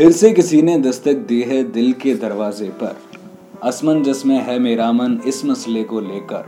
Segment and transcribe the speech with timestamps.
[0.00, 2.96] फिर से किसी ने दस्तक दी है दिल के दरवाजे पर।
[3.62, 6.44] असमंजस में है मेरा मन इस मसले को लेकर।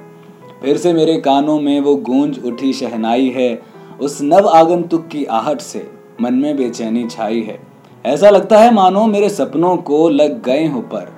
[0.62, 3.62] फिर से मेरे कानों में वो गूंज उठी शहनाई है।
[4.00, 5.86] उस नव आगंतुक की आहट से
[6.20, 7.58] मन में बेचैनी छाई है।
[8.04, 11.12] ऐसा लगता है मानो मेरे सपनों को लग गए हो पर।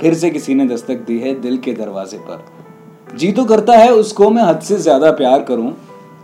[0.00, 3.92] फिर से किसी ने दस्तक दी है दिल के दरवाजे पर। जी तो करता है
[3.92, 5.72] उसको मैं हद से ज़्यादा प्यार करूँ।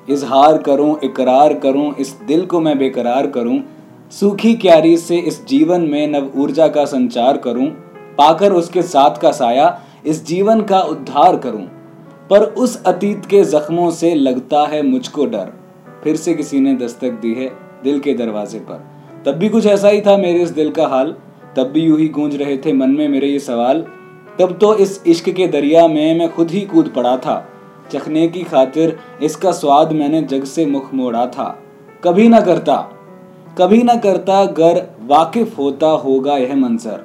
[0.08, 3.62] इजहार करूँ, इकरार करूँ, इस दिल को मैं बेकरार करूँ।
[4.20, 7.66] सूखी क्यारी से इस जीवन में नव ऊर्जा का संचार करूँ,
[8.18, 11.64] पाकर उसके साथ का साया इस जीवन का उद्धार करूँ।
[12.30, 15.52] पर उस अतीत के जख्मों से लगता है मुझको डर।
[16.04, 17.48] फिर से किसी ने दस्तक दी है
[17.84, 18.86] दिल के दरवाजे पर।
[19.26, 21.16] तब भी कुछ ऐसा ही था मेरे इस दिल का हाल।
[21.56, 23.80] तब भी यूँ ही गूंज रहे थे मन में मेरे ये सवाल।
[24.38, 27.48] तब तो इस इश्क के दरिया में मैं खुद ही कूद पड़ा था।
[27.92, 31.62] चखने की खातिर इसका स्वाद मैंने जग से मुख मोड़ा था।
[32.04, 32.90] कभी ना करता।
[33.58, 37.04] कभी ना करता गर वाकिफ होता होगा यह मंजर।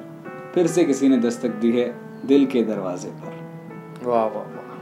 [0.54, 4.76] फिर से किसी ने दस्तक दी है दिल के दरवाजे पर। वाह वाह वाह।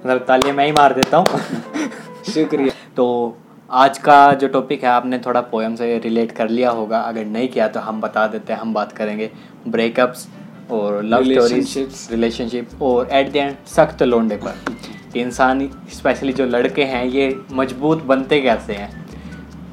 [0.00, 1.26] मतलब तालियाँ मैं ही मार देता हूँ।
[2.34, 3.36] शुक्रिया। तो
[3.70, 7.48] आज का जो टॉपिक है आपने थोड़ा पोएम से रिलेट कर लिया होगा। अगर नहीं
[7.48, 9.30] किया तो हम बता देते हैं हम बात करेंगे।
[9.68, 10.28] ब्रेकअप्स
[10.70, 16.84] और लव स्टोरीज रिलेशनशिप और एट द एंड सख्त लोंडे पर। इंसान स्पेशली जो लड़के
[16.84, 19.09] हैं ये मज़बूत बनते कैसे हैं?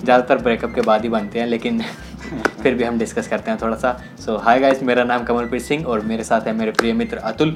[0.08, 1.82] ज़्यादातर ब्रेकअप के बाद ही बनते हैं लेकिन
[2.62, 3.92] फिर भी हम डिस्कस करते हैं थोड़ा सा।
[4.26, 7.52] सो हाय गाइस मेरा नाम कमलप्रीत सिंह और मेरे साथ है मेरे प्रिय मित्र अतुल।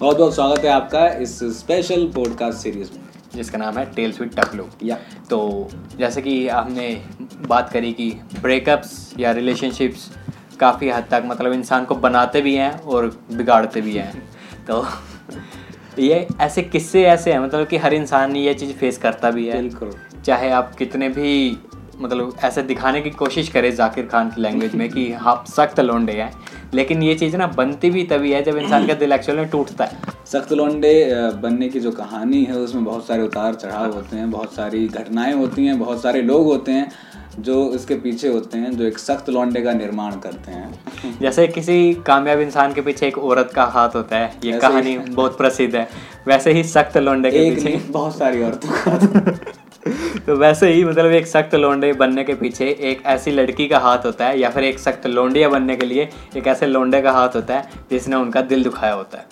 [0.00, 4.30] बहुत बहुत स्वागत है आपका इस स्पेशल पॉडकास्ट सीरीज़ में। जिसका नाम है टेल्स विद
[4.36, 4.96] टकलू या
[5.30, 6.88] तो जैसे कि आपने
[7.48, 8.10] बात करी कि
[8.42, 10.10] ब्रेकअप्स या रिलेशनशिप्स
[10.60, 14.22] काफ़ी हद तक मतलब इंसान को बनाते भी हैं और बिगाड़ते भी हैं।
[14.66, 14.84] तो
[15.98, 19.60] ये ऐसे किस्से ऐसे हैं मतलब कि हर इंसान ये चीज़ फेस करता भी है।
[19.62, 19.92] बिल्कुल।
[20.24, 21.58] चाहे आप कितने भी
[22.00, 26.12] मतलब ऐसे दिखाने की कोशिश करे जाकिर खान की लैंग्वेज में कि आप सख्त लोंडे
[26.12, 26.32] हैं।
[26.74, 29.84] लेकिन ये चीज़ ना बनती भी तभी है जब इंसान का दिल एक्चुअल में टूटता
[29.84, 30.92] है। सख्त लोंडे
[31.42, 35.32] बनने की जो कहानी है उसमें बहुत सारे उतार चढ़ाव होते हैं बहुत सारी घटनाएँ
[35.34, 36.90] होती हैं बहुत सारे लोग होते हैं
[37.38, 41.94] जो इसके पीछे होते हैं जो एक सख्त लौंडे का निर्माण करते हैं। जैसे किसी
[42.06, 45.88] कामयाब इंसान के पीछे एक औरत का हाथ होता है ये कहानी बहुत प्रसिद्ध है।
[46.26, 49.52] वैसे ही सख्त लोंडे के पीछे। बहुत सारी औरतों का
[50.30, 54.04] तो वैसे ही मतलब एक सख्त लोंडे बनने के पीछे एक ऐसी लड़की का हाथ
[54.06, 57.36] होता है या फिर एक सख्त लोंडिया बनने के लिए एक ऐसे लोंडे का हाथ
[57.36, 59.24] होता है जिसने उनका दिल दुखाया होता है।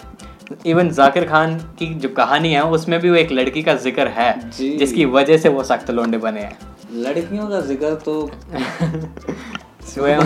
[0.67, 4.51] इवन जाकिर खान की जो कहानी है उसमें भी वो एक लड़की का ज़िक्र है
[4.51, 6.59] जिसकी वजह से वो सख्त लोंडे बने हैं।
[6.97, 8.31] लड़कियों का ज़िक्र तो
[9.95, 10.19] स्वयं।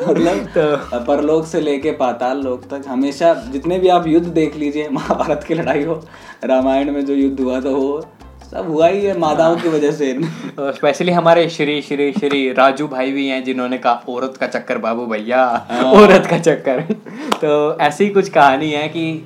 [0.00, 4.88] मतलब तो परलोक से लेके पाताल लोक तक हमेशा जितने भी आप युद्ध देख लीजिए
[4.92, 6.02] महाभारत की लड़ाई हो
[6.44, 8.00] रामायण में जो युद्ध हुआ था वो
[8.50, 10.14] सब हुआ ही है मादाओं की वजह से।
[10.60, 15.04] स्पेशली हमारे श्री श्री श्री राजू भाई भी हैं जिन्होंने कहा औरत का चक्कर बाबू
[15.06, 15.44] भैया
[15.84, 16.80] औरत का चक्कर।
[17.42, 19.24] तो ऐसी कुछ कहानी है कि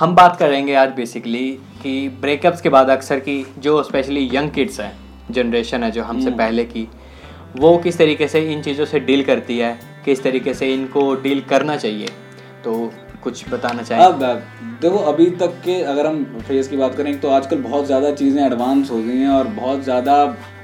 [0.00, 1.48] हम बात करेंगे आज बेसिकली
[1.82, 4.92] कि ब्रेकअप्स के बाद अक्सर की जो स्पेशली यंग किड्स हैं
[5.30, 6.88] जनरेशन है जो हमसे पहले की
[7.56, 11.40] वो किस तरीके से इन चीज़ों से डील करती है किस तरीके से इनको डील
[11.40, 12.06] करना चाहिए।
[12.64, 12.90] तो
[13.22, 14.22] कुछ बताना चाहिए अब
[14.82, 18.42] देखो अभी तक के अगर हम फ़ेज़ की बात करें तो आजकल बहुत ज़्यादा चीज़ें
[18.46, 20.16] एडवांस हो गई हैं और बहुत ज़्यादा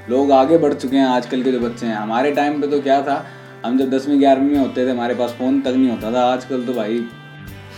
[0.09, 3.01] लोग आगे बढ़ चुके हैं आजकल के जो बच्चे हैं। हमारे टाइम पे तो क्या
[3.01, 3.23] था?
[3.65, 6.65] हम जब दसवीं ग्यारहवीं में होते थे हमारे पास फ़ोन तक नहीं होता था। आजकल
[6.65, 6.99] तो भाई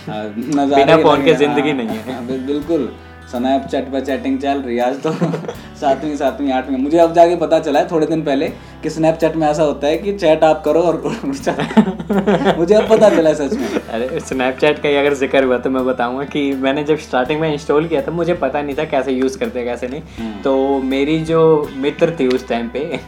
[0.08, 2.92] बिना phone के ज़िंदगी नहीं है। हाँ, बिल्कुल।
[3.32, 5.12] स्नैपचैट पर चैटिंग चल रही है आज तो।
[5.82, 8.52] सातवीं सातवीं आठवीं। मुझे अब जाके पता चला है थोड़े दिन पहले
[8.84, 11.02] कि स्नैपचैट में ऐसा होता है कि चैट आप करो और
[12.58, 15.86] मुझे अब पता चला सच में। अरे स्नैपचैट का ही अगर ज़िक्र हुआ तो मैं
[15.86, 19.38] बताऊँगा कि मैंने जब स्टार्टिंग में इंस्टॉल किया था मुझे पता नहीं था कैसे यूज़
[19.40, 20.56] करते हैं कैसे नहीं। तो
[20.86, 21.42] मेरी जो
[21.78, 23.00] मित्र थी उस टाइम पे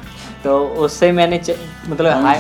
[0.44, 1.40] तो उससे मैंने
[1.90, 2.40] मतलब हाई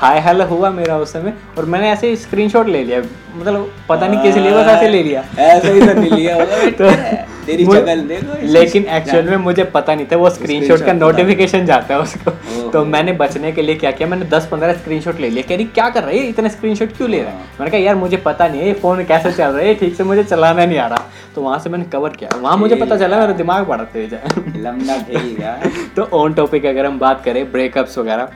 [0.00, 3.00] हाय हेलो हुआ मेरा उस समय और मैंने ऐसे ही स्क्रीनशॉट ले लिया
[3.36, 6.36] मतलब पता नहीं किस लिए बस ऐसे ले लिया। ऐसे ही तो लिया।
[6.80, 6.90] तो
[7.46, 11.94] तेरी शक्ल देखो लेकिन एक्चुअल में मुझे पता नहीं था वो स्क्रीनशॉट का नोटिफिकेशन जाता
[11.94, 12.30] है उसको।
[12.70, 15.88] तो मैंने बचने के लिए क्या किया मैंने 10-15 स्क्रीनशॉट ले लिए। कह रही क्या
[15.90, 17.36] कर रही है इतने स्क्रीनशॉट क्यों ले रहा है?
[17.36, 19.94] हाँ। मैंने कहा यार मुझे पता नहीं है ये फ़ोन कैसे चल रहा है ठीक
[19.96, 22.96] से मुझे चलाना नहीं आ रहा। तो वहाँ से मैंने कवर किया। वहाँ मुझे पता
[22.96, 25.56] चला मेरा दिमाग बड़ा तेज। है लंबा
[25.96, 28.28] तो ऑन टॉपिक अगर हम बात करें ब्रेकअप्स वगैरह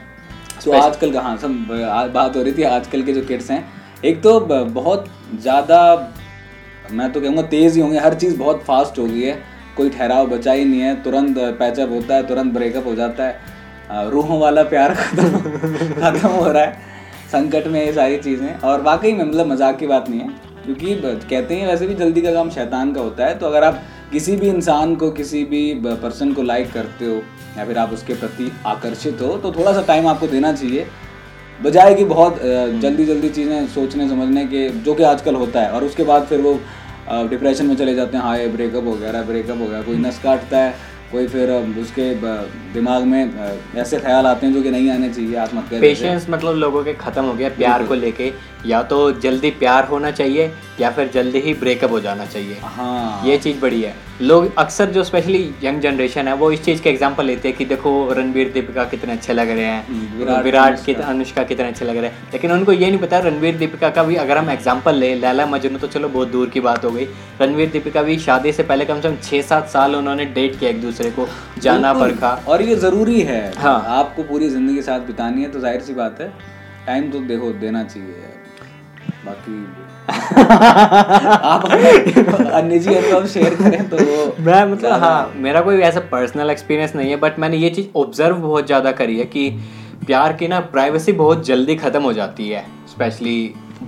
[0.63, 3.63] तो आजकल कहाँ सब बात हो रही थी आजकल के जो किड्स हैं।
[4.05, 5.05] एक तो बहुत
[5.41, 5.79] ज़्यादा
[6.91, 9.39] मैं तो कहूँगा तेज़ ही होंगे। हर चीज़ बहुत फास्ट हो गई है।
[9.77, 14.09] कोई ठहराव बचा ही नहीं है। तुरंत पैचअप होता है, तुरंत ब्रेकअप हो जाता है।
[14.11, 15.29] रूहों वाला प्यार खत्म
[16.01, 16.73] खत्म हो रहा है।
[17.31, 20.29] संकट में ये सारी चीज़ें। और वाकई में मतलब मज़ाक की बात नहीं है।
[20.65, 20.95] क्योंकि
[21.29, 23.81] कहते हैं वैसे भी जल्दी का काम शैतान का होता है। तो अगर आप
[24.11, 27.21] किसी भी इंसान को, किसी भी पर्सन को लाइक करते हो,
[27.57, 30.85] या फिर आप उसके प्रति आकर्षित हो तो थोड़ा सा टाइम आपको देना चाहिए।
[31.63, 32.39] बजाय कि बहुत
[32.81, 36.41] जल्दी जल्दी चीज़ें सोचने समझने के जो कि आजकल होता है। और उसके बाद फिर
[36.41, 36.53] वो
[37.29, 40.19] डिप्रेशन में चले जाते हैं। हाँ ये ब्रेकअप हो गया ब्रेकअप हो गया कोई नस
[40.23, 40.73] काटता है
[41.11, 41.49] कोई फिर
[41.79, 42.03] उसके
[42.73, 43.33] दिमाग में
[43.75, 47.23] ऐसे ख्याल आते हैं जो कि नहीं आने चाहिए आत्महत्या पेशेंस मतलब लोगों के खत्म
[47.23, 48.31] हो गया प्यार को लेके।
[48.65, 53.25] या तो जल्दी प्यार होना चाहिए या फिर जल्दी ही ब्रेकअप हो जाना चाहिए। हाँ।
[53.25, 56.89] ये चीज़ बड़ी है। लोग अक्सर जो स्पेशली यंग जनरेशन है वो इस चीज़ के
[56.89, 60.83] एग्जांपल लेते हैं कि देखो रणवीर दीपिका कितने अच्छे लग रहे हैं हम्म, विराट, विराट
[60.85, 64.03] कित अनुष्का कितने अच्छे लग रहे हैं। लेकिन उनको ये नहीं पता रणवीर दीपिका का
[64.03, 67.07] भी अगर हम एग्ज़ाम्पल ले लैला मजनू तो चलो बहुत दूर की बात हो गई।
[67.41, 70.69] रणवीर दीपिका भी शादी से पहले कम से कम छः सात साल उन्होंने डेट किया
[70.69, 71.27] एक दूसरे को
[71.59, 75.81] जाना। परखा। और ये ज़रूरी है। हाँ। आपको पूरी ज़िंदगी साथ बितानी है तो ज़ाहिर
[75.81, 76.31] सी बात है
[76.85, 78.29] टाइम तो देखो देना चाहिए।
[79.25, 79.57] बाकी
[80.11, 81.67] आप
[82.65, 87.09] निजी अनुभव शेयर करें तो वो मैं मतलब हाँ मेरा कोई ऐसा पर्सनल एक्सपीरियंस नहीं
[87.09, 89.49] है बट मैंने ये चीज़ ऑब्ज़र्व बहुत ज़्यादा करी है कि
[90.05, 93.37] प्यार की ना प्राइवेसी बहुत जल्दी ख़त्म हो जाती है स्पेशली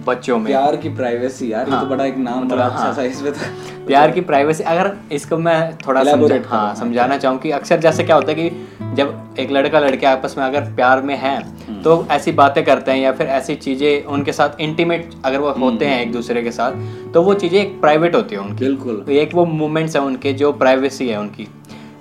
[0.05, 2.83] बच्चों में। प्यार की प्राइवेसी यार हाँ, ये तो हाँ। बड़ा एक नाम बड़ा अच्छा
[2.83, 3.51] हाँ। सा इसमें था।
[3.87, 8.03] प्यार की प्राइवेसी अगर इसको मैं थोड़ा समझा हाँ हाँ, समझाना चाहूँ कि अक्सर जैसे
[8.03, 11.81] क्या होता है कि जब एक लड़का लड़के आपस में अगर प्यार में हम्म। हैं
[11.83, 15.85] तो ऐसी बातें करते हैं या फिर ऐसी चीज़ें उनके साथ इंटीमेट अगर वो होते
[15.85, 19.11] हैं एक दूसरे के साथ तो वो चीज़ें एक प्राइवेट होती है उनकी। बिल्कुल। तो
[19.11, 21.47] एक वो मोमेंट्स है उनके जो प्राइवेसी है उनकी।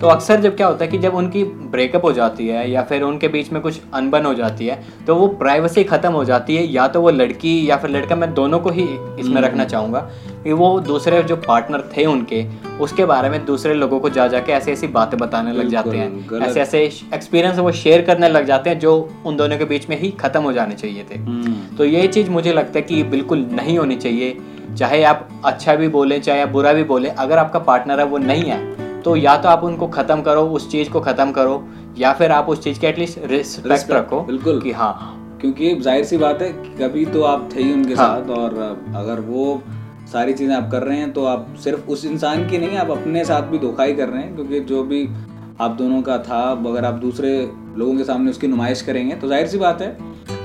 [0.02, 3.02] तो अक्सर जब क्या होता है कि जब उनकी ब्रेकअप हो जाती है या फिर
[3.02, 6.64] उनके बीच में कुछ अनबन हो जाती है तो वो प्राइवेसी ख़त्म हो जाती है।
[6.66, 8.86] या तो वो लड़की या फिर लड़का मैं दोनों को ही
[9.20, 10.00] इसमें रखना चाहूँगा
[10.44, 12.44] कि वो दूसरे जो पार्टनर थे उनके
[12.80, 16.40] उसके बारे में दूसरे लोगों को जा जाके ऐसी ऐसी बातें बताने लग जाते हैं।
[16.40, 16.82] ऐसे ऐसे
[17.14, 18.96] एक्सपीरियंस वो शेयर करने लग जाते हैं जो
[19.26, 22.30] उन दोनों के बीच में ही ख़त्म हो जाने चाहिए थे। हम्म, तो ये चीज़
[22.30, 24.36] मुझे लगता है कि ये बिल्कुल नहीं होनी चाहिए।
[24.78, 28.18] चाहे आप अच्छा भी बोलें चाहे आप बुरा भी बोलें अगर आपका पार्टनर है वो
[28.18, 31.62] नहीं है तो या तो आप उनको ख़त्म करो उस चीज़ को ख़त्म करो
[31.98, 36.16] या फिर आप उस चीज़ के एटलीस्ट रिस्पेक्ट रखो बिल्कुल। कि हाँ क्योंकि ज़ाहिर सी
[36.16, 38.54] बात है कभी तो आप थे ही उनके हाँ। साथ और
[38.96, 39.62] अगर वो
[40.12, 43.24] सारी चीज़ें आप कर रहे हैं तो आप सिर्फ़ उस इंसान की नहीं आप अपने
[43.24, 45.08] साथ भी धोखा ही कर रहे हैं क्योंकि जो भी
[45.60, 47.32] आप दोनों का था अगर आप दूसरे
[47.76, 49.96] लोगों के सामने उसकी नुमाइश करेंगे तो ज़ाहिर सी बात है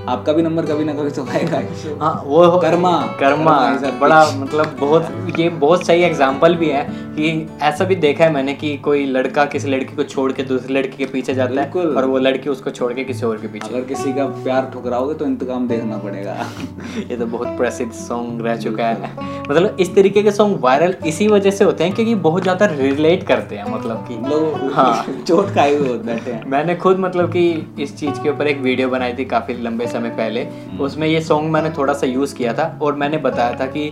[0.09, 1.57] आपका भी नंबर कभी ना कभी तो आएगा
[2.01, 3.56] हाँ। वो कर्मा। कर्मा
[4.00, 6.83] बड़ा मतलब बहुत ये बहुत सही एग्ज़ाम्पल भी है
[7.18, 10.74] कि ऐसा भी देखा है मैंने कि कोई लड़का किसी लड़की को छोड़ के दूसरी
[10.74, 13.68] लड़की के पीछे जाता है और वो लड़की उसको छोड़ के किसी और के पीछे।
[13.68, 16.38] अगर किसी का प्यार ठुकराओगे तो इंतकाम देखना पड़ेगा।
[17.00, 19.12] ये तो बहुत प्रसिद्ध सॉन्ग रह चुका है।
[19.50, 23.27] मतलब इस तरीके के सॉन्ग वायरल इसी वजह से होते हैं क्योंकि बहुत ज़्यादा रिलेट
[23.27, 27.16] करते हैं मतलब कि लोग हाँ। चोट खाए हुए होते बैठे हैं। मैंने खुद मतलब
[27.27, 31.07] कि इस चीज़ के ऊपर एक वीडियो बनाई थी काफ़ी लंबे समय पहले। हम्म। उसमें
[31.07, 33.91] ये सॉन्ग मैंने थोड़ा सा यूज़ किया था और मैंने बताया था कि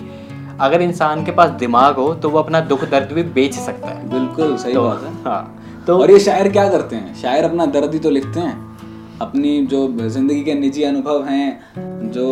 [0.62, 4.10] अगर इंसान के पास दिमाग हो तो वो अपना दुख दर्द भी बेच सकता है।
[4.10, 7.16] बिल्कुल सही तो बात है। हाँ तो और ये शायर क्या करते हैं?
[7.16, 8.64] शायर अपना दर्द ही तो लिखते हैं।
[9.22, 12.26] अपनी जो ज़िंदगी के निजी अनुभव हैं जो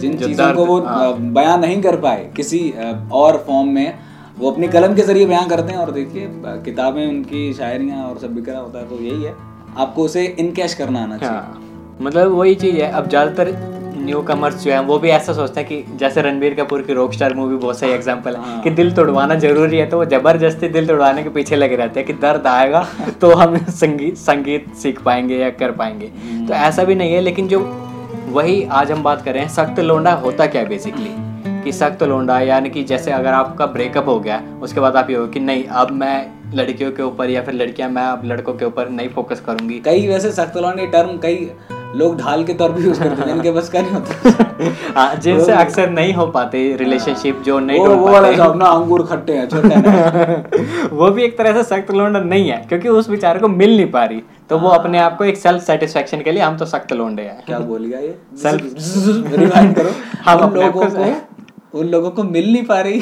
[0.00, 2.58] जिन चीज़ों को वो हाँ। बयां नहीं कर पाए किसी
[3.14, 3.98] और फॉर्म में
[4.38, 6.28] वो अपनी कलम के ज़रिए बयां करते हैं। और देखिए
[6.64, 9.34] किताबें उनकी शायरियाँ और सब बिखरा होता है तो यही है।
[9.76, 11.62] आपको उसे इन कैश करना आना चाहिए। हाँ
[12.02, 13.52] मतलब वही चीज़ है अब ज़्यादातर
[13.96, 17.12] न्यू कमर्स जो है वो भी ऐसा सोचते हैं कि जैसे रणबीर कपूर की रॉक
[17.12, 20.68] स्टार मूवी बहुत सही एग्जांपल है हाँ। कि दिल तोड़वाना ज़रूरी है तो वो ज़बरदस्ती
[20.68, 22.86] दिल तोड़वाने के पीछे लगे रहते हैं कि दर्द आएगा
[23.20, 26.06] तो हम संगीत संगीत सीख पाएँगे या कर पाएँगे।
[26.48, 27.60] तो ऐसा भी नहीं है लेकिन जो
[28.28, 31.10] वही आज हम बात कर रहे हैं सख्त लोंडा होता क्या है बेसिकली
[31.64, 35.16] कि सख्त लोंडा यानी कि जैसे अगर आपका ब्रेकअप हो गया उसके बाद आप ये
[35.16, 38.64] हो कि नहीं अब मैं लड़कियों के ऊपर या फिर लड़कियाँ मैं अब लड़कों के
[38.64, 41.50] ऊपर नहीं फोकस करूँगी। कई वैसे सख्त टर्म कई
[41.96, 45.52] लोग ढाल के तौर पे यूज़ करते हैं जिनके बस का नहीं होता हाँ। जिनसे
[45.52, 49.32] अक्सर नहीं हो पाते रिलेशनशिप जो नहीं वो वो वाला पाते। जो अपना अंगूर खट्टे
[49.32, 53.40] हैं छोटे हैं। वो भी एक तरह से सख्त लोंडा नहीं है क्योंकि उस बेचारे
[53.40, 56.42] को मिल नहीं पा रही। तो वो अपने आप को एक सेल्फ सेटिस्फेक्शन के लिए
[56.42, 58.18] हम तो सख्त लोंडे हैं। क्या बोलिएगा ये?
[58.42, 59.90] Self- रिवाइंड करो।
[60.24, 63.00] हम अपने आप को उन लोगों को मिल नहीं पा रही।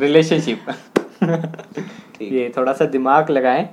[0.00, 0.58] रिलेशनशिप
[2.22, 3.68] ये थोड़ा सा दिमाग लगाएँ।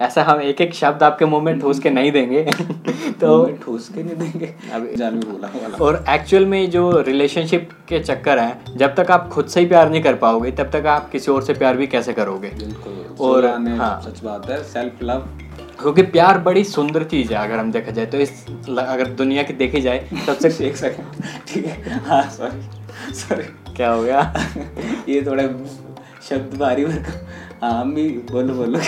[0.00, 2.42] ऐसा हम एक एक शब्द आपके मुँह में ठूस के नहीं देंगे।
[3.20, 5.48] तो ठोस के नहीं देंगे। अभी- जान बोला
[5.84, 9.90] और एक्चुअल में जो रिलेशनशिप के चक्कर हैं जब तक आप खुद से ही प्यार
[9.90, 12.48] नहीं कर पाओगे तब तक आप किसी और से प्यार भी कैसे करोगे?
[12.48, 15.28] बिल्कुल। और- हाँ। सच बात है सेल्फ लव
[15.82, 18.44] क्योंकि प्यार बड़ी सुंदर चीज़ है अगर हम देखा जाए तो इस
[18.78, 24.02] अगर दुनिया की देखी जाए सबसे एक सेकंड ठीक है। हाँ सॉरी सॉरी क्या हो
[24.02, 24.20] गया?
[25.08, 25.42] ये थोड़ा
[26.28, 27.31] शब्द भारी मेरे
[27.62, 28.78] हाँ भी बोलो बोलो।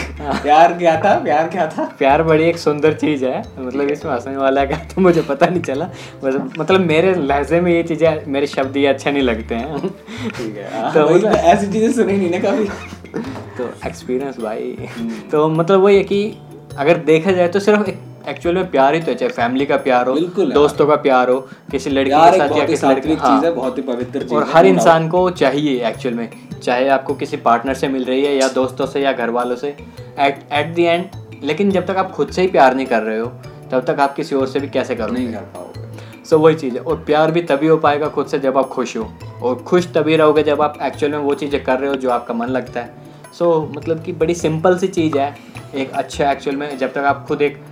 [0.43, 1.15] प्यार क्या था?
[1.19, 1.85] प्यार क्या था?
[1.99, 5.61] प्यार बड़ी एक सुंदर चीज़ है। मतलब इसमें हंसने वाला क्या तो मुझे पता नहीं
[5.61, 5.89] चला।
[6.25, 10.81] मतलब मेरे लहजे में ये चीज़ें मेरे शब्द ये अच्छे नहीं लगते हैं। ठीक है।
[10.81, 12.65] हाँ, तो वही मतलब- ऐसी चीज़ें सुनी नहीं ना कभी।
[13.59, 14.89] तो एक्सपीरियंस भाई।
[15.33, 16.21] तो मतलब वही है कि
[16.79, 17.91] अगर देखा जाए तो सिर्फ़
[18.29, 20.15] एक्चुअल में प्यार ही तो है चाहे फैमिली का प्यार हो
[20.53, 21.39] दोस्तों का प्यार हो
[21.71, 24.35] किसी लड़की के साथ या ही किसी लड़के हाँ। चीज़ है बहुत ही पवित्र चीज़
[24.35, 26.29] और हर इंसान को चाहिए एक्चुअल में।
[26.63, 29.69] चाहे आपको किसी पार्टनर से मिल रही है या दोस्तों से या घर वालों से
[30.19, 31.05] एट एट द एंड
[31.43, 33.27] लेकिन जब तक आप खुद से ही प्यार नहीं कर रहे हो
[33.73, 35.13] तब तक आप किसी और से भी कैसे करोगे?
[35.13, 38.39] नहीं कर पाओगे। सो वही चीज़ है और प्यार भी तभी हो पाएगा खुद से
[38.39, 41.79] जब आप खुश हो और खुश तभी रहोगे जब आप एक्चुअल में वो चीज़ें कर
[41.79, 42.95] रहे हो जो आपका मन लगता है।
[43.39, 45.37] सो मतलब कि बड़ी सिंपल सी चीज़ है
[45.75, 47.63] एक अच्छा एक्चुअल में जब तक आप खुद एक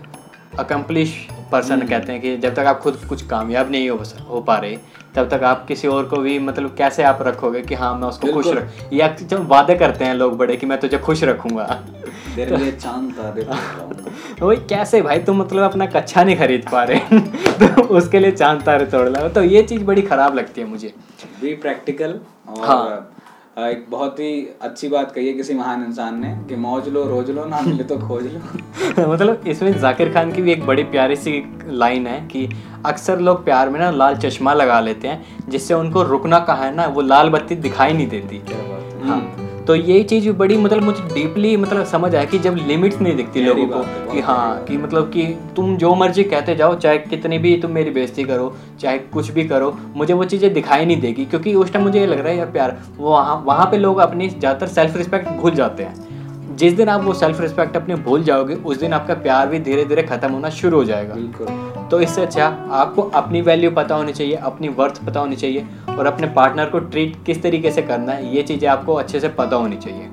[0.58, 1.14] अकम्पलिश
[1.52, 4.76] पर्सन कहते हैं कि जब तक आप खुद कुछ कामयाब नहीं हो हो पा रहे
[5.14, 8.32] तब तक आप किसी और को भी मतलब कैसे आप रखोगे कि हाँ मैं उसको
[8.32, 12.70] खुश रख या जब वादे करते हैं लोग बड़े कि मैं तुझे खुश रखूँगा। तो,
[12.70, 17.20] चाँद तारे तोड़ वही कैसे भाई तुम मतलब अपना कच्चा नहीं खरीद पा रहे
[17.66, 20.94] तो उसके लिए चाँद तारे तोड़ ला। तो ये चीज़ बड़ी ख़राब लगती है मुझे।
[21.42, 23.11] बी प्रैक्टिकल और हाँ।
[23.56, 24.30] अ, एक बहुत ही
[24.62, 27.84] अच्छी बात कही है किसी महान इंसान ने कि मौज लो रोज लो ना मिले
[27.84, 32.20] तो खोज लो। मतलब इसमें जाकिर खान की भी एक बड़ी प्यारी सी लाइन है
[32.28, 32.48] कि
[32.86, 36.74] अक्सर लोग प्यार में ना लाल चश्मा लगा लेते हैं जिससे उनको रुकना कहा है
[36.74, 41.02] ना वो लाल बत्ती दिखाई नहीं देती। है। हाँ। तो ये चीज़ बड़ी मतलब मुझे
[41.14, 45.10] डीपली मतलब समझ आया कि जब लिमिट्स नहीं दिखती लोगों को कि हाँ कि मतलब
[45.10, 45.26] कि
[45.56, 49.44] तुम जो मर्ज़ी कहते जाओ चाहे कितनी भी तुम मेरी बेइज्जती करो चाहे कुछ भी
[49.44, 52.36] करो मुझे वो चीज़ें दिखाई नहीं देगी। क्योंकि उस टाइम मुझे ये लग रहा है
[52.38, 56.11] यार प्यार वहाँ वहाँ पर लोग अपनी ज़्यादातर सेल्फ रिस्पेक्ट भूल जाते हैं।
[56.52, 59.84] जिस दिन आप वो सेल्फ रिस्पेक्ट अपने भूल जाओगे उस दिन आपका प्यार भी धीरे
[59.84, 61.46] धीरे खत्म होना शुरू हो जाएगा। बिल्कुल।
[61.90, 66.06] तो इससे अच्छा आपको अपनी वैल्यू पता होनी चाहिए अपनी वर्थ पता होनी चाहिए और
[66.06, 69.56] अपने पार्टनर को ट्रीट किस तरीके से करना है ये चीज़ें आपको अच्छे से पता
[69.56, 70.08] होनी चाहिए।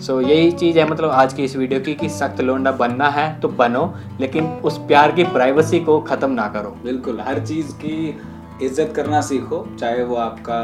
[0.00, 3.08] सो so, यही चीज़ है मतलब आज की इस वीडियो की कि सख्त लोंडा बनना
[3.10, 7.72] है तो बनो लेकिन उस प्यार की प्राइवेसी को ख़त्म ना करो। बिल्कुल हर चीज़
[7.74, 8.18] की
[8.62, 10.58] इज़्ज़त करना सीखो चाहे वो आपका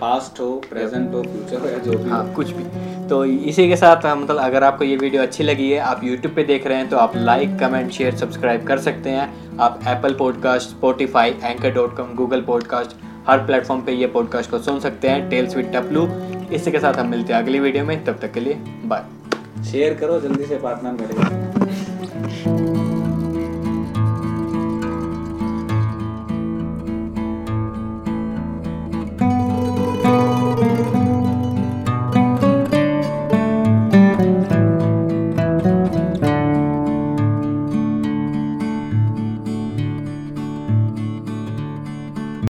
[0.00, 2.64] पास्ट हो प्रेजेंट हो फ्यूचर हो या जो भी हो हाँ। कुछ भी।
[3.08, 6.34] तो इसी के साथ हम मतलब अगर आपको ये वीडियो अच्छी लगी है आप यूट्यूब
[6.34, 10.14] पे देख रहे हैं तो आप लाइक कमेंट शेयर सब्सक्राइब कर सकते हैं। आप Apple
[10.14, 12.96] podcast Spotify anchor dot com Google podcast
[13.28, 16.08] हर प्लेटफॉर्म पे ये पॉडकास्ट को सुन सकते हैं टेल्स विद टपलू
[16.54, 19.94] इसी के साथ हम मिलते हैं अगली वीडियो में। तब तक के लिए बाय शेयर
[20.00, 22.77] करो जल्दी से पार्टनर मिलेगा